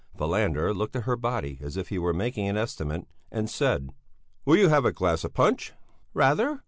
[0.17, 3.91] Falander looked at her body as if he were making an estimate, and said:
[4.45, 5.73] "Will you have a glass of punch?"
[6.15, 6.59] "Rather!"